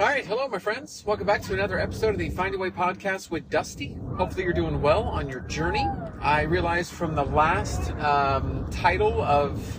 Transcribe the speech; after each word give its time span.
All 0.00 0.06
right, 0.06 0.24
hello, 0.24 0.48
my 0.48 0.58
friends. 0.58 1.04
Welcome 1.06 1.26
back 1.26 1.42
to 1.42 1.52
another 1.52 1.78
episode 1.78 2.14
of 2.14 2.18
the 2.18 2.30
Find 2.30 2.54
a 2.54 2.58
Way 2.58 2.70
podcast 2.70 3.30
with 3.30 3.50
Dusty. 3.50 3.98
Hopefully, 4.16 4.44
you're 4.44 4.54
doing 4.54 4.80
well 4.80 5.02
on 5.02 5.28
your 5.28 5.40
journey. 5.40 5.86
I 6.22 6.40
realized 6.44 6.94
from 6.94 7.14
the 7.14 7.26
last 7.26 7.90
um, 7.96 8.66
title 8.70 9.20
of 9.20 9.78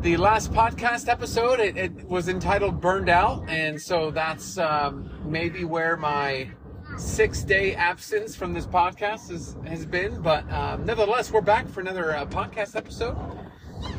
the 0.00 0.16
last 0.16 0.52
podcast 0.52 1.06
episode, 1.06 1.60
it, 1.60 1.76
it, 1.76 2.08
was 2.08 2.28
entitled 2.28 2.80
Burned 2.80 3.08
Out, 3.08 3.48
and 3.48 3.80
so 3.80 4.10
that's 4.10 4.58
um, 4.58 5.08
maybe 5.24 5.62
where 5.62 5.96
my 5.96 6.50
six 6.96 7.44
day 7.44 7.76
absence 7.76 8.34
from 8.34 8.52
this 8.52 8.66
podcast 8.66 9.30
is, 9.30 9.54
has 9.64 9.86
been. 9.86 10.20
But 10.20 10.50
um, 10.52 10.84
nevertheless, 10.84 11.30
we're 11.30 11.40
back 11.40 11.68
for 11.68 11.80
another 11.80 12.16
uh, 12.16 12.26
podcast 12.26 12.74
episode 12.74 13.16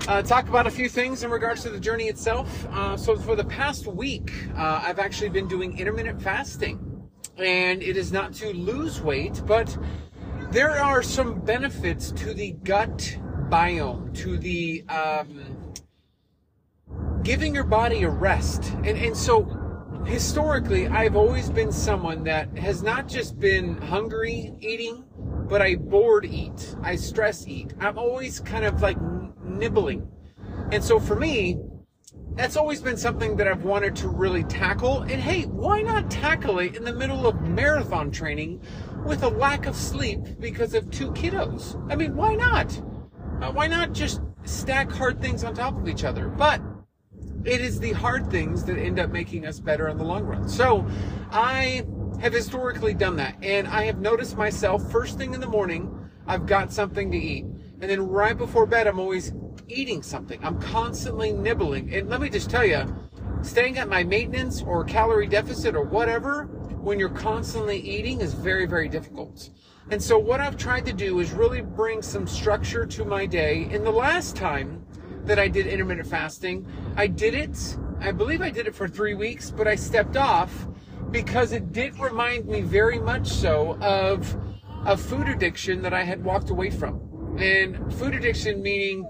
uh, 0.08 0.22
talk 0.22 0.48
about 0.48 0.68
a 0.68 0.72
few 0.72 0.90
things 0.90 1.24
in 1.24 1.32
regards 1.32 1.64
to 1.64 1.70
the 1.70 1.80
journey 1.80 2.06
itself. 2.06 2.68
Uh, 2.72 2.98
so, 2.98 3.16
for 3.16 3.36
the 3.36 3.44
past 3.44 3.88
week, 3.88 4.32
uh, 4.56 4.82
I've 4.84 5.00
actually 5.00 5.30
been 5.30 5.48
doing 5.48 5.78
intermittent 5.78 6.22
fasting, 6.22 7.08
and 7.38 7.82
it 7.84 7.98
is 7.98 8.12
not 8.12 8.34
to 8.34 8.54
lose 8.54 9.02
weight, 9.02 9.42
but 9.46 9.78
there 10.52 10.72
are 10.72 11.04
some 11.04 11.40
benefits 11.42 12.12
to 12.14 12.34
the 12.34 12.54
gut 12.64 13.18
biome, 13.50 14.16
to 14.18 14.38
the 14.38 14.84
um, 14.90 15.74
giving 17.24 17.54
your 17.54 17.64
body 17.64 18.04
a 18.04 18.10
rest. 18.10 18.74
And, 18.84 18.98
and 18.98 19.16
so, 19.16 19.44
historically, 20.06 20.88
I've 20.88 21.16
always 21.16 21.50
been 21.50 21.72
someone 21.72 22.24
that 22.24 22.58
has 22.58 22.82
not 22.82 23.08
just 23.08 23.40
been 23.40 23.78
hungry 23.82 24.54
eating, 24.60 25.06
but 25.48 25.62
I 25.62 25.76
bored 25.76 26.26
eat, 26.26 26.76
I 26.82 26.96
stress 26.96 27.48
eat. 27.48 27.74
I'm 27.80 27.98
always 27.98 28.40
kind 28.40 28.66
of 28.66 28.82
like 28.82 28.98
nibbling. 29.60 30.08
And 30.72 30.84
so 30.84 31.00
for 31.00 31.16
me, 31.16 31.60
that's 32.36 32.56
always 32.56 32.82
been 32.82 32.98
something 32.98 33.36
that 33.38 33.48
I've 33.48 33.64
wanted 33.64 33.96
to 33.98 34.08
really 34.08 34.44
tackle. 34.46 35.02
And 35.02 35.22
hey, 35.22 35.44
why 35.44 35.82
not 35.82 36.10
tackle 36.10 36.60
it 36.60 36.76
in 36.76 36.84
the 36.84 36.94
middle 36.94 37.28
of 37.28 37.42
marathon 37.42 38.12
training 38.12 38.62
with 39.06 39.24
a 39.24 39.30
lack 39.30 39.66
of 39.66 39.76
sleep 39.76 40.22
because 40.40 40.74
of 40.74 40.90
two 40.90 41.12
kiddos? 41.12 41.76
I 41.92 41.96
mean, 41.96 42.16
why 42.16 42.36
not? 42.36 42.82
Uh, 43.42 43.52
why 43.52 43.68
not 43.68 43.94
just 43.94 44.22
stack 44.46 44.92
hard 44.92 45.22
things 45.22 45.44
on 45.44 45.54
top 45.54 45.78
of 45.78 45.88
each 45.88 46.04
other? 46.04 46.30
But 46.30 46.62
it 47.46 47.62
is 47.62 47.80
the 47.80 47.92
hard 47.92 48.30
things 48.30 48.64
that 48.66 48.78
end 48.78 49.00
up 49.00 49.10
making 49.10 49.46
us 49.46 49.60
better 49.60 49.88
in 49.90 49.98
the 49.98 50.04
long 50.04 50.24
run. 50.24 50.48
So 50.48 50.88
I 51.32 51.86
have 52.22 52.34
historically 52.34 52.94
done 52.94 53.16
that. 53.18 53.36
And 53.42 53.68
I 53.68 53.84
have 53.84 54.00
noticed 54.00 54.38
myself 54.38 54.90
first 54.92 55.18
thing 55.18 55.34
in 55.34 55.42
the 55.42 55.48
morning, 55.48 55.94
I've 56.28 56.46
got 56.46 56.72
something 56.72 57.12
to 57.12 57.18
eat. 57.18 57.46
And 57.82 57.90
then 57.90 58.08
right 58.08 58.38
before 58.38 58.66
bed, 58.66 58.88
I'm 58.88 59.00
always 59.00 59.32
eating 59.68 60.04
something. 60.04 60.40
I'm 60.44 60.60
constantly 60.60 61.32
nibbling. 61.32 61.94
And 61.94 62.10
let 62.10 62.20
me 62.20 62.30
just 62.30 62.50
tell 62.50 62.66
you, 62.66 62.94
staying 63.42 63.78
at 63.78 63.88
my 63.88 64.04
maintenance 64.04 64.62
or 64.62 64.84
calorie 64.84 65.28
deficit 65.28 65.76
or 65.76 65.84
whatever, 65.84 66.44
when 66.82 67.00
you're 67.00 67.10
constantly 67.10 67.78
eating 67.78 68.22
is 68.22 68.34
very, 68.34 68.66
very 68.66 68.90
difficult. 68.90 69.50
And 69.92 70.02
so 70.02 70.20
what 70.20 70.40
I've 70.40 70.58
tried 70.58 70.86
to 70.88 70.94
do 70.94 71.20
is 71.20 71.32
really 71.32 71.62
bring 71.62 72.02
some 72.02 72.28
structure 72.28 72.86
to 72.86 73.06
my 73.06 73.26
day. 73.26 73.70
And 73.72 73.86
the 73.86 73.92
last 73.92 74.36
time 74.36 74.86
that 75.24 75.40
I 75.40 75.48
did 75.48 75.66
intermittent 75.66 76.08
fasting, 76.08 76.68
I 76.96 77.08
did 77.08 77.34
it, 77.34 77.78
I 78.00 78.12
believe 78.12 78.42
I 78.42 78.50
did 78.50 78.68
it 78.68 78.76
for 78.76 78.88
three 78.88 79.14
weeks, 79.14 79.52
but 79.52 79.68
I 79.68 79.76
stepped 79.76 80.18
off 80.18 80.68
because 81.12 81.54
it 81.54 81.72
did 81.72 81.98
remind 82.00 82.46
me 82.46 82.62
very 82.62 83.00
much 83.00 83.28
so 83.28 83.78
of 83.82 84.38
a 84.86 84.96
food 84.96 85.28
addiction 85.28 85.82
that 85.82 85.94
I 85.94 86.04
had 86.04 86.24
walked 86.24 86.50
away 86.50 86.70
from. 86.70 87.09
And 87.40 87.94
food 87.94 88.14
addiction 88.16 88.62
meaning 88.62 89.08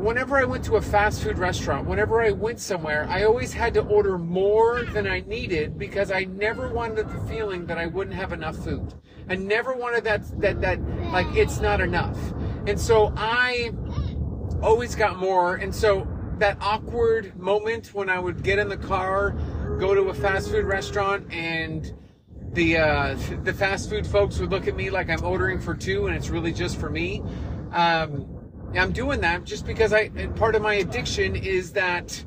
whenever 0.00 0.36
I 0.36 0.44
went 0.44 0.64
to 0.64 0.76
a 0.76 0.82
fast 0.82 1.22
food 1.22 1.38
restaurant, 1.38 1.86
whenever 1.86 2.22
I 2.22 2.30
went 2.30 2.58
somewhere, 2.58 3.06
I 3.08 3.24
always 3.24 3.52
had 3.52 3.74
to 3.74 3.82
order 3.82 4.18
more 4.18 4.84
than 4.84 5.06
I 5.06 5.20
needed 5.20 5.78
because 5.78 6.10
I 6.10 6.24
never 6.24 6.72
wanted 6.72 7.08
the 7.08 7.20
feeling 7.28 7.66
that 7.66 7.78
I 7.78 7.86
wouldn't 7.86 8.16
have 8.16 8.32
enough 8.32 8.56
food. 8.56 8.94
I 9.28 9.36
never 9.36 9.74
wanted 9.74 10.04
that 10.04 10.40
that 10.40 10.60
that 10.62 10.80
like 11.12 11.26
it's 11.36 11.60
not 11.60 11.80
enough. 11.80 12.18
And 12.66 12.80
so 12.80 13.12
I 13.16 13.72
always 14.62 14.94
got 14.94 15.18
more 15.18 15.56
and 15.56 15.74
so 15.74 16.06
that 16.38 16.56
awkward 16.60 17.38
moment 17.38 17.92
when 17.94 18.08
I 18.08 18.18
would 18.18 18.42
get 18.42 18.58
in 18.58 18.68
the 18.68 18.76
car, 18.76 19.32
go 19.78 19.94
to 19.94 20.08
a 20.08 20.14
fast 20.14 20.50
food 20.50 20.64
restaurant 20.64 21.30
and 21.32 21.92
the 22.52 22.78
uh, 22.78 23.16
the 23.44 23.52
fast 23.52 23.88
food 23.88 24.06
folks 24.06 24.38
would 24.38 24.50
look 24.50 24.66
at 24.66 24.74
me 24.74 24.90
like 24.90 25.08
I'm 25.08 25.24
ordering 25.24 25.60
for 25.60 25.74
two 25.74 26.06
and 26.06 26.16
it's 26.16 26.30
really 26.30 26.52
just 26.52 26.78
for 26.78 26.90
me. 26.90 27.22
Um, 27.72 28.26
I'm 28.74 28.92
doing 28.92 29.20
that 29.20 29.44
just 29.44 29.66
because 29.66 29.92
I 29.92 30.08
part 30.36 30.54
of 30.54 30.62
my 30.62 30.74
addiction 30.74 31.36
is 31.36 31.72
that 31.72 32.24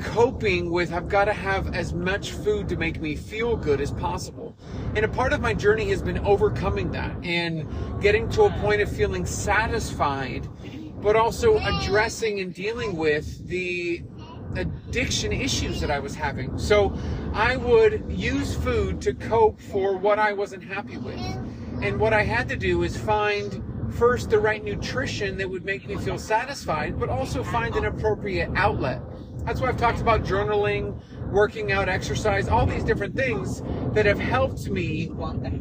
coping 0.00 0.70
with 0.70 0.92
I've 0.92 1.08
got 1.08 1.26
to 1.26 1.32
have 1.32 1.74
as 1.74 1.92
much 1.92 2.32
food 2.32 2.68
to 2.70 2.76
make 2.76 3.00
me 3.00 3.14
feel 3.14 3.56
good 3.56 3.80
as 3.80 3.92
possible. 3.92 4.56
And 4.96 5.04
a 5.04 5.08
part 5.08 5.32
of 5.32 5.40
my 5.40 5.54
journey 5.54 5.90
has 5.90 6.02
been 6.02 6.18
overcoming 6.20 6.90
that 6.92 7.14
and 7.24 7.68
getting 8.00 8.28
to 8.30 8.44
a 8.44 8.50
point 8.60 8.80
of 8.80 8.90
feeling 8.90 9.26
satisfied, 9.26 10.48
but 11.00 11.16
also 11.16 11.58
addressing 11.58 12.40
and 12.40 12.52
dealing 12.52 12.96
with 12.96 13.46
the 13.46 14.02
addiction 14.56 15.32
issues 15.32 15.80
that 15.80 15.90
I 15.90 15.98
was 15.98 16.14
having. 16.14 16.58
So 16.58 16.92
I 17.32 17.56
would 17.56 18.04
use 18.08 18.54
food 18.54 19.00
to 19.02 19.14
cope 19.14 19.60
for 19.60 19.96
what 19.96 20.18
I 20.18 20.32
wasn't 20.32 20.64
happy 20.64 20.96
with. 20.96 21.20
And 21.82 21.98
what 21.98 22.12
I 22.12 22.22
had 22.22 22.48
to 22.48 22.56
do 22.56 22.82
is 22.82 22.96
find 22.96 23.62
first 23.92 24.30
the 24.30 24.38
right 24.38 24.62
nutrition 24.62 25.36
that 25.38 25.48
would 25.48 25.64
make 25.64 25.86
me 25.88 25.96
feel 25.96 26.18
satisfied, 26.18 26.98
but 26.98 27.08
also 27.08 27.42
find 27.42 27.74
an 27.76 27.86
appropriate 27.86 28.50
outlet. 28.54 29.02
That's 29.44 29.60
why 29.60 29.68
I've 29.68 29.76
talked 29.76 30.00
about 30.00 30.22
journaling, 30.22 31.00
working 31.30 31.72
out, 31.72 31.88
exercise, 31.88 32.48
all 32.48 32.66
these 32.66 32.84
different 32.84 33.14
things 33.16 33.62
that 33.92 34.06
have 34.06 34.18
helped 34.18 34.68
me 34.68 35.10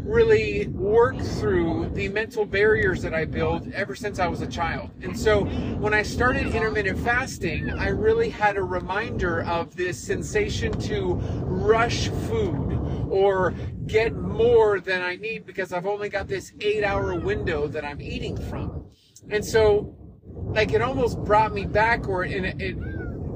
really 0.03 0.67
work 0.67 1.17
through 1.19 1.89
the 1.93 2.09
mental 2.09 2.45
barriers 2.45 3.01
that 3.01 3.13
I 3.13 3.25
built 3.25 3.67
ever 3.73 3.95
since 3.95 4.19
I 4.19 4.27
was 4.27 4.41
a 4.41 4.47
child. 4.47 4.89
And 5.01 5.17
so 5.17 5.45
when 5.45 5.93
I 5.93 6.03
started 6.03 6.47
intermittent 6.47 6.99
fasting, 6.99 7.69
I 7.71 7.89
really 7.89 8.29
had 8.29 8.57
a 8.57 8.63
reminder 8.63 9.43
of 9.43 9.75
this 9.75 9.99
sensation 10.01 10.71
to 10.81 11.15
rush 11.45 12.09
food 12.09 12.73
or 13.09 13.53
get 13.87 14.15
more 14.15 14.79
than 14.79 15.01
I 15.01 15.15
need 15.15 15.45
because 15.45 15.73
I've 15.73 15.87
only 15.87 16.09
got 16.09 16.27
this 16.27 16.53
eight 16.61 16.83
hour 16.83 17.19
window 17.19 17.67
that 17.67 17.83
I'm 17.83 18.01
eating 18.01 18.37
from. 18.49 18.85
And 19.29 19.43
so, 19.43 19.95
like, 20.25 20.73
it 20.73 20.81
almost 20.81 21.19
brought 21.23 21.53
me 21.53 21.65
back 21.65 22.07
or 22.07 22.23
it, 22.23 22.61
it 22.61 22.77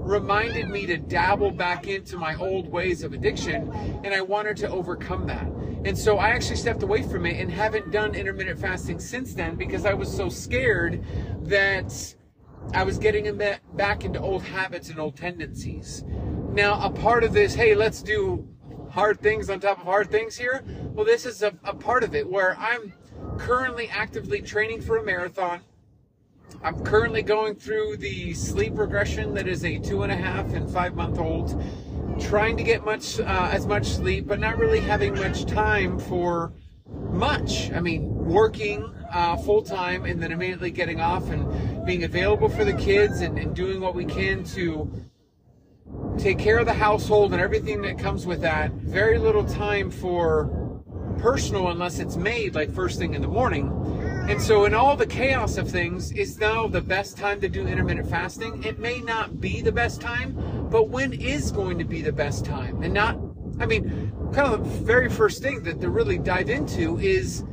reminded 0.03 0.69
me 0.69 0.85
to 0.85 0.97
dabble 0.97 1.51
back 1.51 1.87
into 1.87 2.17
my 2.17 2.35
old 2.35 2.67
ways 2.67 3.03
of 3.03 3.13
addiction, 3.13 3.71
and 4.03 4.13
I 4.13 4.21
wanted 4.21 4.57
to 4.57 4.69
overcome 4.69 5.25
that. 5.27 5.47
And 5.85 5.97
so 5.97 6.17
I 6.17 6.29
actually 6.29 6.57
stepped 6.57 6.83
away 6.83 7.01
from 7.03 7.25
it 7.25 7.39
and 7.39 7.51
haven't 7.51 7.91
done 7.91 8.15
intermittent 8.15 8.59
fasting 8.59 8.99
since 8.99 9.33
then 9.33 9.55
because 9.55 9.85
I 9.85 9.93
was 9.93 10.13
so 10.13 10.29
scared 10.29 11.03
that 11.43 12.15
I 12.73 12.83
was 12.83 12.97
getting 12.97 13.37
back 13.73 14.05
into 14.05 14.19
old 14.19 14.43
habits 14.43 14.89
and 14.89 14.99
old 14.99 15.17
tendencies. 15.17 16.03
Now, 16.53 16.81
a 16.81 16.89
part 16.89 17.23
of 17.23 17.33
this, 17.33 17.55
hey, 17.55 17.75
let's 17.75 18.01
do 18.01 18.47
hard 18.91 19.19
things 19.19 19.49
on 19.49 19.59
top 19.59 19.79
of 19.79 19.85
hard 19.85 20.11
things 20.11 20.37
here. 20.37 20.63
Well, 20.93 21.05
this 21.05 21.25
is 21.25 21.41
a, 21.41 21.53
a 21.63 21.73
part 21.73 22.03
of 22.03 22.15
it 22.15 22.29
where 22.29 22.55
I'm 22.57 22.93
currently 23.37 23.89
actively 23.89 24.41
training 24.41 24.81
for 24.81 24.97
a 24.97 25.03
marathon. 25.03 25.61
I'm 26.61 26.79
currently 26.83 27.21
going 27.21 27.55
through 27.55 27.97
the 27.97 28.33
sleep 28.33 28.77
regression 28.77 29.33
that 29.33 29.47
is 29.47 29.65
a 29.65 29.79
two 29.79 30.03
and 30.03 30.11
a 30.11 30.15
half 30.15 30.53
and 30.53 30.69
five 30.69 30.95
month 30.95 31.17
old, 31.17 31.61
trying 32.19 32.57
to 32.57 32.63
get 32.63 32.85
much 32.85 33.19
uh, 33.19 33.49
as 33.51 33.65
much 33.65 33.87
sleep, 33.87 34.27
but 34.27 34.39
not 34.39 34.57
really 34.57 34.79
having 34.79 35.15
much 35.15 35.45
time 35.45 35.97
for 35.97 36.53
much. 37.11 37.71
I 37.71 37.79
mean, 37.79 38.13
working 38.25 38.93
uh, 39.11 39.37
full 39.37 39.61
time 39.61 40.05
and 40.05 40.21
then 40.21 40.31
immediately 40.31 40.71
getting 40.71 40.99
off 40.99 41.29
and 41.29 41.85
being 41.85 42.03
available 42.03 42.49
for 42.49 42.65
the 42.65 42.73
kids 42.73 43.21
and, 43.21 43.37
and 43.37 43.55
doing 43.55 43.79
what 43.79 43.95
we 43.95 44.05
can 44.05 44.43
to 44.45 44.91
take 46.17 46.39
care 46.39 46.57
of 46.57 46.65
the 46.65 46.73
household 46.73 47.33
and 47.33 47.41
everything 47.41 47.81
that 47.81 47.97
comes 47.97 48.25
with 48.25 48.41
that. 48.41 48.71
Very 48.71 49.17
little 49.17 49.45
time 49.45 49.91
for 49.91 50.73
personal 51.17 51.69
unless 51.69 51.99
it's 51.99 52.15
made 52.15 52.55
like 52.55 52.71
first 52.73 52.99
thing 52.99 53.13
in 53.13 53.21
the 53.21 53.27
morning. 53.27 53.69
And 54.25 54.41
so, 54.41 54.63
in 54.63 54.73
all 54.73 54.95
the 54.95 55.05
chaos 55.05 55.57
of 55.57 55.69
things, 55.69 56.13
is 56.13 56.39
now 56.39 56.65
the 56.65 56.79
best 56.79 57.17
time 57.17 57.41
to 57.41 57.49
do 57.49 57.67
intermittent 57.67 58.09
fasting? 58.09 58.63
It 58.63 58.79
may 58.79 59.01
not 59.01 59.41
be 59.41 59.59
the 59.59 59.71
best 59.71 59.99
time, 59.99 60.67
but 60.71 60.87
when 60.87 61.11
is 61.11 61.51
going 61.51 61.77
to 61.79 61.83
be 61.83 62.01
the 62.01 62.13
best 62.13 62.45
time? 62.45 62.81
And 62.83 62.93
not, 62.93 63.19
I 63.59 63.65
mean, 63.65 64.13
kind 64.33 64.53
of 64.53 64.63
the 64.63 64.85
very 64.85 65.09
first 65.09 65.43
thing 65.43 65.61
that 65.63 65.81
to 65.81 65.89
really 65.89 66.17
dive 66.17 66.49
into 66.49 66.97
is 66.99 67.43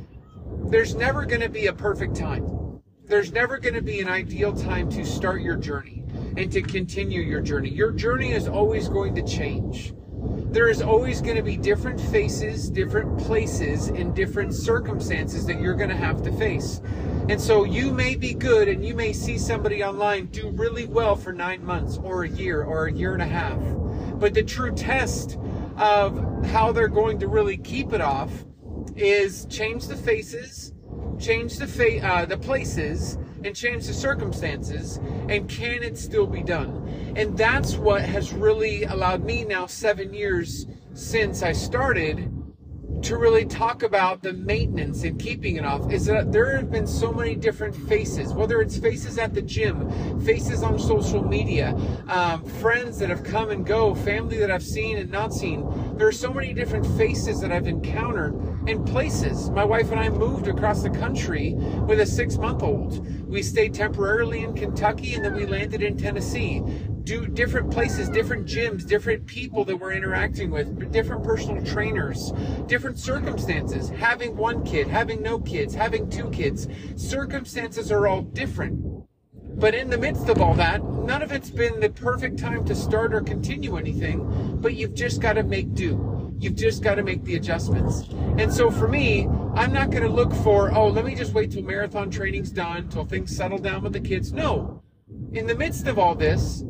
there's 0.66 0.94
never 0.94 1.26
going 1.26 1.40
to 1.40 1.48
be 1.48 1.66
a 1.66 1.72
perfect 1.72 2.14
time. 2.14 2.80
There's 3.04 3.32
never 3.32 3.58
going 3.58 3.74
to 3.74 3.82
be 3.82 3.98
an 3.98 4.08
ideal 4.08 4.52
time 4.52 4.88
to 4.90 5.04
start 5.04 5.42
your 5.42 5.56
journey 5.56 6.04
and 6.36 6.52
to 6.52 6.62
continue 6.62 7.20
your 7.20 7.40
journey. 7.40 7.70
Your 7.70 7.90
journey 7.90 8.30
is 8.30 8.46
always 8.46 8.88
going 8.88 9.16
to 9.16 9.22
change 9.22 9.92
there 10.50 10.68
is 10.68 10.82
always 10.82 11.20
going 11.20 11.36
to 11.36 11.42
be 11.42 11.56
different 11.56 12.00
faces, 12.00 12.68
different 12.68 13.16
places, 13.18 13.88
and 13.88 14.14
different 14.16 14.52
circumstances 14.52 15.46
that 15.46 15.60
you're 15.60 15.74
going 15.74 15.90
to 15.90 15.96
have 15.96 16.22
to 16.22 16.32
face. 16.32 16.80
And 17.28 17.40
so 17.40 17.62
you 17.62 17.92
may 17.92 18.16
be 18.16 18.34
good 18.34 18.66
and 18.66 18.84
you 18.84 18.94
may 18.96 19.12
see 19.12 19.38
somebody 19.38 19.84
online 19.84 20.26
do 20.26 20.50
really 20.50 20.86
well 20.86 21.14
for 21.14 21.32
nine 21.32 21.64
months 21.64 21.98
or 21.98 22.24
a 22.24 22.28
year 22.28 22.64
or 22.64 22.86
a 22.86 22.92
year 22.92 23.12
and 23.12 23.22
a 23.22 23.26
half. 23.26 23.60
But 24.18 24.34
the 24.34 24.42
true 24.42 24.72
test 24.72 25.38
of 25.76 26.44
how 26.46 26.72
they're 26.72 26.88
going 26.88 27.20
to 27.20 27.28
really 27.28 27.56
keep 27.56 27.92
it 27.92 28.00
off 28.00 28.32
is 28.96 29.46
change 29.46 29.86
the 29.86 29.96
faces, 29.96 30.72
change 31.20 31.58
the 31.58 31.68
fa- 31.68 32.04
uh, 32.04 32.26
the 32.26 32.36
places, 32.36 33.16
and 33.44 33.54
change 33.54 33.86
the 33.86 33.94
circumstances, 33.94 34.98
and 35.28 35.48
can 35.48 35.82
it 35.82 35.96
still 35.96 36.26
be 36.26 36.42
done? 36.42 37.12
And 37.16 37.36
that's 37.36 37.76
what 37.76 38.02
has 38.02 38.32
really 38.32 38.84
allowed 38.84 39.24
me 39.24 39.44
now 39.44 39.66
seven 39.66 40.12
years 40.14 40.66
since 40.92 41.42
I 41.42 41.52
started 41.52 42.30
to 43.02 43.16
really 43.16 43.46
talk 43.46 43.82
about 43.82 44.22
the 44.22 44.32
maintenance 44.32 45.04
and 45.04 45.18
keeping 45.18 45.56
it 45.56 45.64
off 45.64 45.90
is 45.90 46.04
that 46.04 46.32
there 46.32 46.56
have 46.56 46.70
been 46.70 46.86
so 46.86 47.12
many 47.12 47.34
different 47.34 47.74
faces, 47.88 48.34
whether 48.34 48.60
it's 48.60 48.76
faces 48.76 49.18
at 49.18 49.32
the 49.34 49.40
gym, 49.40 50.20
faces 50.20 50.62
on 50.62 50.78
social 50.78 51.22
media, 51.22 51.74
um, 52.08 52.44
friends 52.44 52.98
that 52.98 53.08
have 53.08 53.24
come 53.24 53.50
and 53.50 53.64
go, 53.64 53.94
family 53.94 54.36
that 54.36 54.50
I've 54.50 54.62
seen 54.62 54.98
and 54.98 55.10
not 55.10 55.32
seen. 55.32 55.96
There 55.96 56.08
are 56.08 56.12
so 56.12 56.32
many 56.32 56.52
different 56.52 56.86
faces 56.98 57.40
that 57.40 57.50
I've 57.50 57.66
encountered 57.66 58.34
in 58.68 58.84
places. 58.84 59.50
My 59.50 59.64
wife 59.64 59.90
and 59.90 60.00
I 60.00 60.10
moved 60.10 60.46
across 60.46 60.82
the 60.82 60.90
country 60.90 61.54
with 61.54 62.00
a 62.00 62.06
six 62.06 62.36
month 62.36 62.62
old. 62.62 63.06
We 63.26 63.42
stayed 63.42 63.72
temporarily 63.72 64.44
in 64.44 64.54
Kentucky 64.54 65.14
and 65.14 65.24
then 65.24 65.34
we 65.34 65.46
landed 65.46 65.82
in 65.82 65.96
Tennessee 65.96 66.62
do 67.04 67.26
different 67.26 67.70
places, 67.70 68.08
different 68.08 68.46
gyms, 68.46 68.86
different 68.86 69.26
people 69.26 69.64
that 69.64 69.76
we're 69.76 69.92
interacting 69.92 70.50
with, 70.50 70.92
different 70.92 71.24
personal 71.24 71.64
trainers, 71.64 72.32
different 72.66 72.98
circumstances. 72.98 73.88
Having 73.90 74.36
one 74.36 74.64
kid, 74.64 74.86
having 74.88 75.22
no 75.22 75.38
kids, 75.38 75.74
having 75.74 76.08
two 76.10 76.28
kids. 76.30 76.68
Circumstances 76.96 77.90
are 77.90 78.06
all 78.06 78.22
different. 78.22 79.06
But 79.58 79.74
in 79.74 79.90
the 79.90 79.98
midst 79.98 80.28
of 80.28 80.40
all 80.40 80.54
that, 80.54 80.82
none 80.82 81.22
of 81.22 81.32
it's 81.32 81.50
been 81.50 81.80
the 81.80 81.90
perfect 81.90 82.38
time 82.38 82.64
to 82.64 82.74
start 82.74 83.12
or 83.12 83.20
continue 83.20 83.76
anything, 83.76 84.58
but 84.60 84.74
you've 84.74 84.94
just 84.94 85.20
got 85.20 85.34
to 85.34 85.42
make 85.42 85.74
do. 85.74 86.32
You've 86.38 86.54
just 86.54 86.82
got 86.82 86.94
to 86.94 87.02
make 87.02 87.22
the 87.24 87.36
adjustments. 87.36 88.04
And 88.38 88.50
so 88.50 88.70
for 88.70 88.88
me, 88.88 89.28
I'm 89.54 89.74
not 89.74 89.90
going 89.90 90.02
to 90.04 90.08
look 90.08 90.32
for, 90.32 90.74
oh, 90.74 90.88
let 90.88 91.04
me 91.04 91.14
just 91.14 91.34
wait 91.34 91.50
till 91.50 91.62
marathon 91.62 92.10
training's 92.10 92.50
done, 92.50 92.88
till 92.88 93.04
things 93.04 93.36
settle 93.36 93.58
down 93.58 93.82
with 93.82 93.92
the 93.92 94.00
kids. 94.00 94.32
No. 94.32 94.82
In 95.32 95.46
the 95.46 95.54
midst 95.54 95.86
of 95.86 95.98
all 95.98 96.14
this, 96.14 96.64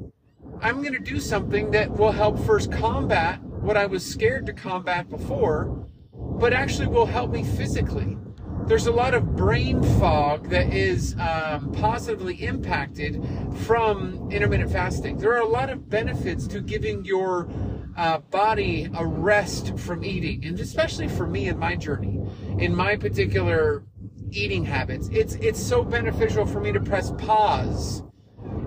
I'm 0.63 0.83
going 0.83 0.93
to 0.93 0.99
do 0.99 1.21
something 1.21 1.71
that 1.71 1.91
will 1.91 2.13
help 2.13 2.39
first 2.41 2.71
combat 2.71 3.43
what 3.43 3.79
I 3.79 3.87
was 3.87 4.05
scared 4.05 4.45
to 4.47 4.53
combat 4.53 5.09
before, 5.09 5.87
but 6.13 6.53
actually 6.53 6.87
will 6.89 7.07
help 7.07 7.31
me 7.31 7.45
physically. 7.45 8.19
There's 8.67 8.87
a 8.87 8.93
lot 8.93 9.15
of 9.15 9.35
brain 9.37 9.83
fog 9.99 10.51
that 10.51 10.73
is 10.73 11.17
um, 11.19 11.73
positively 11.73 12.45
impacted 12.45 13.25
from 13.65 14.31
intermittent 14.31 14.71
fasting. 14.71 15.17
There 15.17 15.33
are 15.33 15.41
a 15.41 15.49
lot 15.49 15.71
of 15.71 15.89
benefits 15.89 16.47
to 16.49 16.61
giving 16.61 17.07
your 17.07 17.49
uh, 17.97 18.19
body 18.19 18.91
a 18.95 19.05
rest 19.05 19.79
from 19.79 20.05
eating, 20.05 20.45
and 20.45 20.61
especially 20.61 21.09
for 21.09 21.27
me 21.27 21.49
in 21.49 21.59
my 21.59 21.75
journey, 21.75 22.21
in 22.59 22.75
my 22.75 22.97
particular 22.97 23.83
eating 24.31 24.65
habits. 24.65 25.09
It's 25.11 25.35
it's 25.37 25.61
so 25.61 25.83
beneficial 25.83 26.45
for 26.47 26.61
me 26.61 26.71
to 26.71 26.81
press 26.81 27.13
pause 27.13 28.03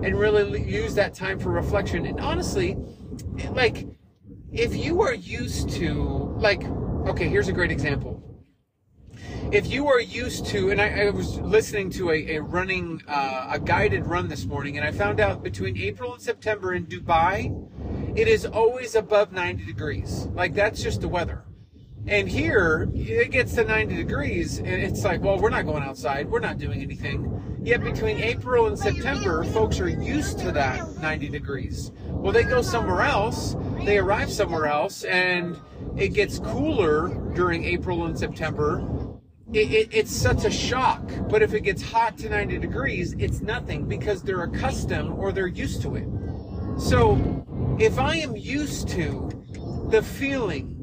and 0.02 0.18
really 0.18 0.62
use 0.62 0.94
that 0.94 1.14
time 1.14 1.38
for 1.38 1.50
reflection. 1.50 2.06
And 2.06 2.20
honestly, 2.20 2.76
like, 3.50 3.86
if 4.52 4.76
you 4.76 5.02
are 5.02 5.14
used 5.14 5.70
to, 5.70 6.34
like, 6.38 6.64
okay, 7.08 7.28
here's 7.28 7.48
a 7.48 7.52
great 7.52 7.70
example. 7.70 8.20
If 9.52 9.66
you 9.66 9.88
are 9.88 10.00
used 10.00 10.46
to, 10.46 10.70
and 10.70 10.80
I, 10.80 11.06
I 11.06 11.10
was 11.10 11.38
listening 11.40 11.90
to 11.90 12.10
a, 12.10 12.36
a 12.36 12.42
running, 12.42 13.02
uh, 13.06 13.50
a 13.52 13.58
guided 13.58 14.06
run 14.06 14.28
this 14.28 14.46
morning, 14.46 14.76
and 14.76 14.86
I 14.86 14.90
found 14.90 15.20
out 15.20 15.42
between 15.42 15.76
April 15.76 16.12
and 16.12 16.22
September 16.22 16.74
in 16.74 16.86
Dubai, 16.86 17.52
it 18.16 18.26
is 18.26 18.46
always 18.46 18.94
above 18.94 19.32
90 19.32 19.64
degrees. 19.64 20.26
Like, 20.34 20.54
that's 20.54 20.82
just 20.82 21.00
the 21.00 21.08
weather. 21.08 21.44
And 22.06 22.28
here, 22.28 22.86
it 22.94 23.30
gets 23.30 23.54
to 23.54 23.64
90 23.64 23.96
degrees, 23.96 24.58
and 24.58 24.68
it's 24.68 25.04
like, 25.04 25.22
well, 25.22 25.38
we're 25.38 25.48
not 25.48 25.64
going 25.64 25.82
outside. 25.82 26.30
We're 26.30 26.40
not 26.40 26.58
doing 26.58 26.82
anything. 26.82 27.60
Yet 27.62 27.82
between 27.82 28.18
April 28.18 28.66
and 28.66 28.78
September, 28.78 29.42
folks 29.42 29.80
are 29.80 29.88
used 29.88 30.38
to 30.40 30.52
that 30.52 30.86
90 31.00 31.30
degrees. 31.30 31.92
Well, 32.08 32.30
they 32.30 32.42
go 32.42 32.60
somewhere 32.60 33.00
else, 33.00 33.56
they 33.84 33.96
arrive 33.96 34.30
somewhere 34.30 34.66
else, 34.66 35.04
and 35.04 35.58
it 35.96 36.08
gets 36.08 36.38
cooler 36.38 37.08
during 37.34 37.64
April 37.64 38.04
and 38.04 38.18
September. 38.18 38.86
It, 39.54 39.70
it, 39.70 39.88
it's 39.90 40.14
such 40.14 40.44
a 40.44 40.50
shock. 40.50 41.10
But 41.30 41.40
if 41.40 41.54
it 41.54 41.62
gets 41.62 41.80
hot 41.80 42.18
to 42.18 42.28
90 42.28 42.58
degrees, 42.58 43.14
it's 43.18 43.40
nothing 43.40 43.86
because 43.88 44.22
they're 44.22 44.42
accustomed 44.42 45.10
or 45.12 45.32
they're 45.32 45.46
used 45.46 45.80
to 45.82 45.96
it. 45.96 46.06
So 46.78 47.46
if 47.80 47.98
I 47.98 48.16
am 48.16 48.36
used 48.36 48.88
to 48.90 49.30
the 49.88 50.02
feeling 50.02 50.73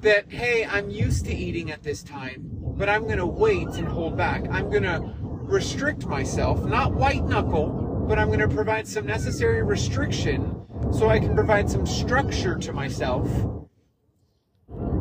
that, 0.00 0.30
hey, 0.30 0.64
I'm 0.64 0.90
used 0.90 1.24
to 1.26 1.34
eating 1.34 1.70
at 1.70 1.82
this 1.82 2.02
time, 2.02 2.48
but 2.50 2.88
I'm 2.88 3.04
going 3.04 3.18
to 3.18 3.26
wait 3.26 3.68
and 3.68 3.88
hold 3.88 4.16
back. 4.16 4.44
I'm 4.50 4.70
going 4.70 4.82
to 4.82 5.12
restrict 5.20 6.06
myself, 6.06 6.64
not 6.64 6.92
white 6.92 7.24
knuckle, 7.24 8.04
but 8.08 8.18
I'm 8.18 8.28
going 8.28 8.40
to 8.40 8.48
provide 8.48 8.86
some 8.86 9.06
necessary 9.06 9.62
restriction 9.62 10.62
so 10.92 11.08
I 11.08 11.18
can 11.18 11.34
provide 11.34 11.70
some 11.70 11.86
structure 11.86 12.56
to 12.56 12.72
myself. 12.72 13.28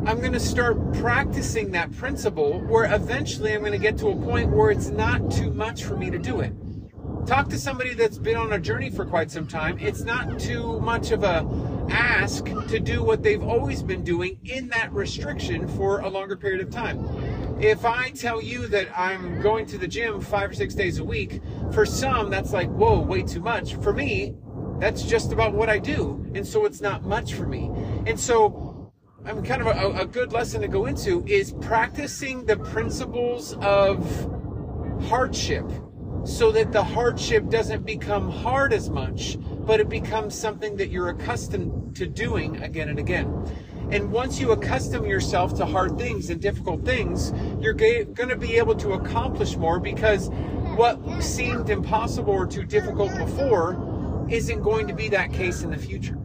I'm 0.07 0.19
going 0.19 0.33
to 0.33 0.39
start 0.39 0.93
practicing 0.93 1.71
that 1.71 1.91
principle 1.91 2.59
where 2.61 2.93
eventually 2.93 3.53
I'm 3.53 3.61
going 3.61 3.71
to 3.71 3.79
get 3.79 3.97
to 3.99 4.09
a 4.09 4.15
point 4.15 4.51
where 4.51 4.71
it's 4.71 4.89
not 4.89 5.31
too 5.31 5.51
much 5.51 5.83
for 5.83 5.97
me 5.97 6.09
to 6.11 6.19
do 6.19 6.41
it. 6.41 6.53
Talk 7.25 7.49
to 7.49 7.57
somebody 7.57 7.95
that's 7.95 8.19
been 8.19 8.37
on 8.37 8.53
a 8.53 8.59
journey 8.59 8.91
for 8.91 9.03
quite 9.03 9.31
some 9.31 9.47
time. 9.47 9.79
It's 9.79 10.01
not 10.01 10.39
too 10.39 10.79
much 10.79 11.09
of 11.09 11.23
a 11.23 11.41
ask 11.89 12.45
to 12.67 12.79
do 12.79 13.03
what 13.03 13.23
they've 13.23 13.43
always 13.43 13.83
been 13.83 14.03
doing 14.03 14.39
in 14.43 14.67
that 14.69 14.91
restriction 14.93 15.67
for 15.67 15.99
a 15.99 16.09
longer 16.09 16.35
period 16.35 16.61
of 16.61 16.69
time. 16.69 17.05
If 17.59 17.85
I 17.85 18.09
tell 18.09 18.41
you 18.41 18.67
that 18.67 18.87
I'm 18.97 19.41
going 19.41 19.65
to 19.67 19.77
the 19.77 19.87
gym 19.87 20.21
five 20.21 20.51
or 20.51 20.53
six 20.53 20.75
days 20.75 20.99
a 20.99 21.03
week, 21.03 21.41
for 21.71 21.85
some, 21.85 22.29
that's 22.29 22.51
like, 22.53 22.69
whoa, 22.69 22.99
way 22.99 23.23
too 23.23 23.39
much. 23.39 23.75
For 23.75 23.93
me, 23.93 24.35
that's 24.79 25.03
just 25.03 25.31
about 25.31 25.53
what 25.53 25.69
I 25.69 25.79
do. 25.79 26.25
And 26.35 26.45
so 26.45 26.65
it's 26.65 26.81
not 26.81 27.03
much 27.03 27.33
for 27.33 27.47
me. 27.47 27.71
And 28.05 28.19
so 28.19 28.91
I'm 29.25 29.43
kind 29.43 29.61
of 29.61 29.67
a, 29.67 30.01
a 30.01 30.05
good 30.05 30.33
lesson 30.33 30.61
to 30.61 30.67
go 30.67 30.85
into 30.85 31.23
is 31.25 31.53
practicing 31.53 32.45
the 32.45 32.57
principles 32.57 33.53
of 33.61 34.29
hardship 35.03 35.65
so 36.25 36.51
that 36.51 36.71
the 36.71 36.83
hardship 36.83 37.49
doesn't 37.49 37.85
become 37.85 38.29
hard 38.29 38.73
as 38.73 38.89
much, 38.89 39.37
but 39.65 39.79
it 39.79 39.89
becomes 39.89 40.35
something 40.35 40.75
that 40.77 40.89
you're 40.89 41.09
accustomed 41.09 41.95
to 41.95 42.05
doing 42.05 42.61
again 42.61 42.89
and 42.89 42.99
again. 42.99 43.49
And 43.91 44.11
once 44.11 44.39
you 44.39 44.51
accustom 44.51 45.05
yourself 45.05 45.55
to 45.57 45.65
hard 45.65 45.97
things 45.97 46.29
and 46.29 46.41
difficult 46.41 46.83
things, 46.83 47.33
you're 47.59 47.73
going 47.73 48.29
to 48.29 48.35
be 48.35 48.57
able 48.57 48.75
to 48.75 48.93
accomplish 48.93 49.55
more 49.57 49.79
because 49.79 50.29
what 50.75 51.21
seemed 51.21 51.69
impossible 51.69 52.33
or 52.33 52.47
too 52.47 52.63
difficult 52.63 53.15
before 53.15 54.25
isn't 54.29 54.61
going 54.61 54.87
to 54.87 54.93
be 54.93 55.07
that 55.09 55.31
case 55.31 55.61
in 55.61 55.69
the 55.69 55.77
future. 55.77 56.17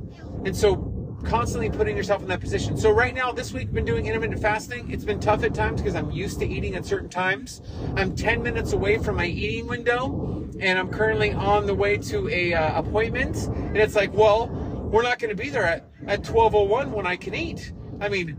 And 0.47 0.57
so 0.57 0.87
constantly 1.25 1.69
putting 1.69 1.95
yourself 1.99 2.23
in 2.23 2.29
that 2.29 2.41
position. 2.41 2.79
So 2.79 2.91
right 2.91 3.15
now, 3.15 3.31
this 3.31 3.53
week, 3.53 3.69
I've 3.69 3.75
been 3.75 3.85
doing 3.85 4.07
intermittent 4.07 4.41
fasting. 4.41 4.91
It's 4.91 5.05
been 5.05 5.21
tough 5.21 5.45
at 5.45 5.53
times 5.53 5.83
because 5.83 5.95
I'm 5.95 6.11
used 6.11 6.39
to 6.39 6.49
eating 6.49 6.75
at 6.77 6.87
certain 6.87 7.11
times. 7.11 7.61
I'm 7.95 8.17
10 8.17 8.43
minutes 8.43 8.73
away 8.73 8.97
from 8.97 9.17
my 9.17 9.27
eating 9.27 9.67
window, 9.67 10.40
and 10.61 10.79
I'm 10.79 10.91
currently 10.91 11.33
on 11.33 11.67
the 11.67 11.75
way 11.75 11.97
to 11.97 12.29
a 12.29 12.55
uh, 12.55 12.79
appointment. 12.79 13.49
And 13.49 13.77
it's 13.77 13.97
like, 13.97 14.13
well, 14.13 14.49
we're 14.49 15.03
not 15.03 15.19
going 15.19 15.35
to 15.35 15.43
be 15.43 15.51
there 15.51 15.65
at, 15.65 15.89
at 16.07 16.23
12:01 16.23 16.91
when 16.91 17.07
I 17.07 17.17
can 17.17 17.35
eat. 17.35 17.73
I 18.01 18.09
mean, 18.09 18.37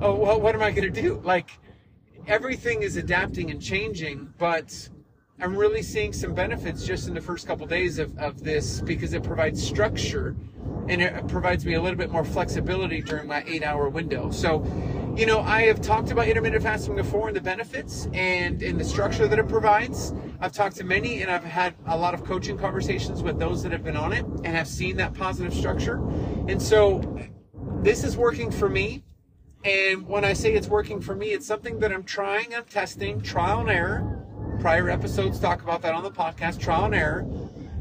oh, 0.00 0.14
well, 0.14 0.40
what 0.40 0.54
am 0.54 0.62
I 0.62 0.70
going 0.70 0.92
to 0.92 1.02
do? 1.02 1.20
Like, 1.24 1.50
everything 2.26 2.82
is 2.82 2.96
adapting 2.96 3.50
and 3.50 3.60
changing, 3.60 4.32
but 4.38 4.88
I'm 5.40 5.56
really 5.56 5.82
seeing 5.82 6.12
some 6.12 6.34
benefits 6.34 6.84
just 6.84 7.08
in 7.08 7.14
the 7.14 7.20
first 7.20 7.46
couple 7.46 7.66
days 7.66 7.98
of, 7.98 8.16
of 8.18 8.42
this 8.42 8.80
because 8.80 9.12
it 9.12 9.22
provides 9.22 9.62
structure 9.62 10.34
and 10.88 11.02
it 11.02 11.28
provides 11.28 11.66
me 11.66 11.74
a 11.74 11.82
little 11.82 11.98
bit 11.98 12.10
more 12.10 12.24
flexibility 12.24 13.02
during 13.02 13.26
my 13.26 13.44
eight 13.46 13.62
hour 13.62 13.88
window. 13.88 14.30
So, 14.30 14.60
you 15.16 15.24
know, 15.24 15.40
I 15.40 15.62
have 15.62 15.80
talked 15.80 16.10
about 16.10 16.28
intermittent 16.28 16.62
fasting 16.62 16.94
before 16.94 17.28
and 17.28 17.36
the 17.36 17.40
benefits 17.40 18.06
and 18.12 18.62
in 18.62 18.76
the 18.76 18.84
structure 18.84 19.26
that 19.26 19.38
it 19.38 19.48
provides. 19.48 20.12
I've 20.40 20.52
talked 20.52 20.76
to 20.76 20.84
many 20.84 21.22
and 21.22 21.30
I've 21.30 21.42
had 21.42 21.74
a 21.86 21.96
lot 21.96 22.12
of 22.12 22.22
coaching 22.22 22.58
conversations 22.58 23.22
with 23.22 23.38
those 23.38 23.62
that 23.62 23.72
have 23.72 23.82
been 23.82 23.96
on 23.96 24.12
it 24.12 24.26
and 24.26 24.48
have 24.48 24.68
seen 24.68 24.98
that 24.98 25.14
positive 25.14 25.54
structure. 25.54 26.06
And 26.48 26.60
so 26.60 27.18
this 27.82 28.04
is 28.04 28.14
working 28.14 28.50
for 28.50 28.68
me. 28.68 29.04
And 29.64 30.06
when 30.06 30.22
I 30.22 30.34
say 30.34 30.52
it's 30.52 30.68
working 30.68 31.00
for 31.00 31.16
me, 31.16 31.28
it's 31.28 31.46
something 31.46 31.78
that 31.78 31.92
I'm 31.92 32.04
trying, 32.04 32.54
I'm 32.54 32.64
testing, 32.64 33.22
trial 33.22 33.60
and 33.60 33.70
error. 33.70 34.22
Prior 34.60 34.90
episodes 34.90 35.40
talk 35.40 35.62
about 35.62 35.80
that 35.80 35.94
on 35.94 36.02
the 36.02 36.10
podcast, 36.10 36.60
trial 36.60 36.84
and 36.84 36.94
error. 36.94 37.26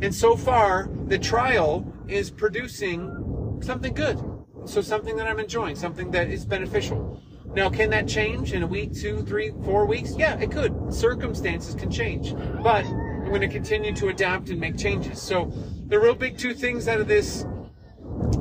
And 0.01 0.15
so 0.15 0.37
far, 0.37 0.89
the 1.07 1.19
trial 1.19 1.85
is 2.07 2.31
producing 2.31 3.59
something 3.61 3.93
good. 3.93 4.34
So 4.65 4.81
something 4.81 5.15
that 5.17 5.27
I'm 5.27 5.39
enjoying, 5.39 5.75
something 5.75 6.11
that 6.11 6.29
is 6.29 6.45
beneficial. 6.45 7.21
Now, 7.53 7.69
can 7.69 7.89
that 7.91 8.07
change 8.07 8.51
in 8.51 8.63
a 8.63 8.67
week, 8.67 8.93
two, 8.93 9.21
three, 9.21 9.53
four 9.63 9.85
weeks? 9.85 10.15
Yeah, 10.17 10.37
it 10.39 10.51
could. 10.51 10.93
Circumstances 10.93 11.75
can 11.75 11.89
change. 11.89 12.35
But 12.61 12.85
I'm 12.85 13.29
going 13.29 13.41
to 13.41 13.47
continue 13.47 13.93
to 13.93 14.09
adapt 14.09 14.49
and 14.49 14.59
make 14.59 14.77
changes. 14.77 15.21
So 15.21 15.51
the 15.87 15.99
real 15.99 16.15
big 16.15 16.37
two 16.37 16.53
things 16.53 16.87
out 16.87 16.99
of 16.99 17.07
this 17.07 17.45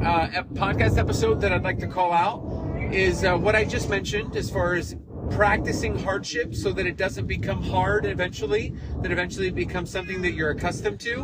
uh, 0.03 0.29
podcast 0.55 0.99
episode 0.99 1.41
that 1.43 1.53
I'd 1.53 1.63
like 1.63 1.79
to 1.79 1.87
call 1.87 2.13
out 2.13 2.45
is 2.93 3.25
uh, 3.25 3.37
what 3.37 3.55
I 3.55 3.65
just 3.65 3.89
mentioned 3.89 4.37
as 4.37 4.51
far 4.51 4.75
as 4.75 4.97
practicing 5.31 5.99
hardship 5.99 6.55
so 6.55 6.73
that 6.73 6.87
it 6.87 6.97
doesn't 6.97 7.27
become 7.27 7.63
hard 7.63 8.05
eventually, 8.05 8.75
that 9.03 9.13
eventually 9.13 9.49
it 9.49 9.55
becomes 9.55 9.91
something 9.91 10.23
that 10.23 10.33
you're 10.33 10.51
accustomed 10.51 11.01
to. 11.01 11.23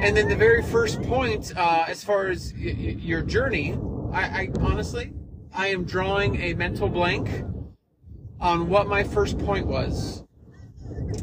And 0.00 0.16
then 0.16 0.28
the 0.28 0.36
very 0.36 0.62
first 0.62 1.02
point, 1.02 1.52
uh, 1.56 1.84
as 1.86 2.02
far 2.02 2.28
as 2.28 2.54
y- 2.54 2.74
y- 2.78 2.96
your 2.98 3.20
journey, 3.20 3.76
I, 4.12 4.22
I 4.22 4.48
honestly, 4.60 5.12
I 5.54 5.68
am 5.68 5.84
drawing 5.84 6.40
a 6.40 6.54
mental 6.54 6.88
blank 6.88 7.44
on 8.40 8.68
what 8.68 8.88
my 8.88 9.04
first 9.04 9.38
point 9.38 9.66
was. 9.66 10.24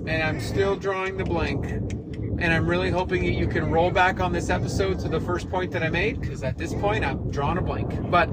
And 0.05 0.23
I'm 0.23 0.39
still 0.39 0.75
drawing 0.75 1.17
the 1.17 1.25
blank. 1.25 1.65
And 1.65 2.53
I'm 2.53 2.67
really 2.67 2.91
hoping 2.91 3.23
that 3.23 3.31
you 3.31 3.47
can 3.47 3.71
roll 3.71 3.89
back 3.89 4.19
on 4.19 4.31
this 4.31 4.49
episode 4.49 4.99
to 4.99 5.09
the 5.09 5.19
first 5.19 5.49
point 5.49 5.71
that 5.71 5.81
I 5.81 5.89
made, 5.89 6.21
because 6.21 6.43
at 6.43 6.57
this 6.57 6.73
point 6.75 7.03
I'm 7.03 7.31
drawing 7.31 7.57
a 7.57 7.61
blank. 7.61 8.09
But 8.11 8.29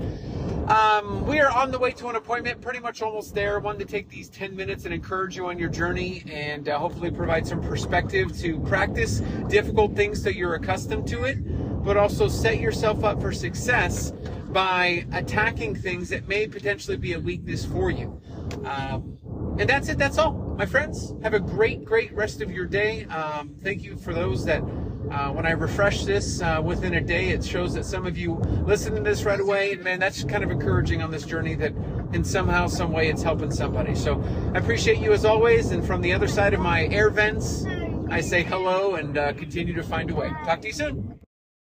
um, 0.68 1.26
we 1.26 1.40
are 1.40 1.50
on 1.50 1.70
the 1.70 1.78
way 1.78 1.90
to 1.92 2.08
an 2.08 2.16
appointment, 2.16 2.60
pretty 2.60 2.80
much 2.80 3.02
almost 3.02 3.34
there. 3.34 3.58
Wanted 3.60 3.80
to 3.80 3.84
take 3.86 4.08
these 4.08 4.28
10 4.28 4.54
minutes 4.54 4.84
and 4.84 4.92
encourage 4.92 5.36
you 5.36 5.46
on 5.46 5.58
your 5.58 5.70
journey 5.70 6.22
and 6.30 6.68
uh, 6.68 6.78
hopefully 6.78 7.10
provide 7.10 7.46
some 7.46 7.62
perspective 7.62 8.38
to 8.40 8.60
practice 8.60 9.20
difficult 9.48 9.96
things 9.96 10.22
so 10.22 10.28
you're 10.28 10.54
accustomed 10.54 11.08
to 11.08 11.24
it, 11.24 11.38
but 11.82 11.96
also 11.96 12.28
set 12.28 12.60
yourself 12.60 13.04
up 13.04 13.20
for 13.20 13.32
success 13.32 14.12
by 14.54 15.04
attacking 15.12 15.74
things 15.74 16.08
that 16.08 16.28
may 16.28 16.46
potentially 16.46 16.96
be 16.96 17.12
a 17.14 17.20
weakness 17.20 17.66
for 17.66 17.90
you. 17.90 18.22
Um, 18.64 19.18
and 19.58 19.68
that's 19.68 19.88
it. 19.88 19.98
That's 19.98 20.16
all, 20.16 20.32
my 20.56 20.64
friends. 20.64 21.12
Have 21.24 21.34
a 21.34 21.40
great, 21.40 21.84
great 21.84 22.14
rest 22.14 22.40
of 22.40 22.52
your 22.52 22.64
day. 22.64 23.04
Um, 23.06 23.56
thank 23.62 23.82
you 23.82 23.96
for 23.96 24.14
those 24.14 24.44
that, 24.44 24.62
uh, 25.10 25.30
when 25.32 25.44
I 25.44 25.50
refresh 25.50 26.04
this 26.04 26.40
uh, 26.40 26.62
within 26.64 26.94
a 26.94 27.00
day, 27.00 27.30
it 27.30 27.44
shows 27.44 27.74
that 27.74 27.84
some 27.84 28.06
of 28.06 28.16
you 28.16 28.34
listen 28.64 28.94
to 28.94 29.00
this 29.00 29.24
right 29.24 29.40
away. 29.40 29.72
And 29.72 29.82
man, 29.82 29.98
that's 29.98 30.22
kind 30.22 30.44
of 30.44 30.52
encouraging 30.52 31.02
on 31.02 31.10
this 31.10 31.24
journey 31.24 31.56
that 31.56 31.74
in 32.12 32.22
somehow, 32.22 32.68
some 32.68 32.92
way, 32.92 33.08
it's 33.08 33.24
helping 33.24 33.50
somebody. 33.50 33.96
So 33.96 34.22
I 34.54 34.58
appreciate 34.58 34.98
you 34.98 35.12
as 35.12 35.24
always. 35.24 35.72
And 35.72 35.84
from 35.84 36.00
the 36.00 36.12
other 36.12 36.28
side 36.28 36.54
of 36.54 36.60
my 36.60 36.86
air 36.86 37.10
vents, 37.10 37.66
I 38.08 38.20
say 38.20 38.44
hello 38.44 38.94
and 38.94 39.18
uh, 39.18 39.32
continue 39.32 39.74
to 39.74 39.82
find 39.82 40.10
a 40.10 40.14
way. 40.14 40.28
Talk 40.44 40.60
to 40.60 40.68
you 40.68 40.72
soon. 40.72 41.18